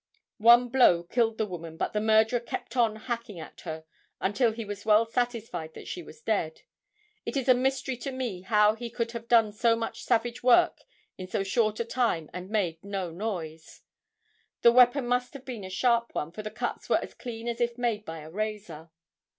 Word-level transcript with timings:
One 0.39 0.69
blow 0.69 1.03
killed 1.03 1.37
the 1.37 1.45
woman 1.45 1.77
but 1.77 1.93
the 1.93 2.01
murderer 2.01 2.39
kept 2.39 2.75
on 2.75 2.95
hacking 2.95 3.39
at 3.39 3.61
her 3.61 3.85
until 4.19 4.51
he 4.51 4.65
was 4.65 4.83
well 4.83 5.05
satisfied 5.05 5.75
that 5.75 5.87
she 5.87 6.01
was 6.01 6.21
dead. 6.23 6.63
It 7.23 7.37
is 7.37 7.47
a 7.47 7.53
mystery 7.53 7.95
to 7.97 8.11
me 8.11 8.41
how 8.41 8.73
he 8.73 8.89
could 8.89 9.11
have 9.11 9.27
done 9.27 9.51
so 9.51 9.75
much 9.75 10.03
savage 10.03 10.41
work 10.41 10.81
in 11.19 11.27
so 11.27 11.43
short 11.43 11.79
a 11.79 11.85
time 11.85 12.31
and 12.33 12.49
made 12.49 12.83
no 12.83 13.11
noise. 13.11 13.83
The 14.63 14.71
weapon 14.71 15.05
must 15.05 15.35
have 15.35 15.45
been 15.45 15.63
a 15.63 15.69
sharp 15.69 16.15
one 16.15 16.31
for 16.31 16.41
the 16.41 16.49
cuts 16.49 16.89
were 16.89 16.97
as 16.97 17.13
clean 17.13 17.47
as 17.47 17.61
if 17.61 17.77
made 17.77 18.03
by 18.03 18.21
a 18.21 18.31
razor. 18.31 18.89